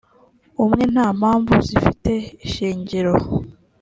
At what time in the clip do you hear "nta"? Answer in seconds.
0.93-1.07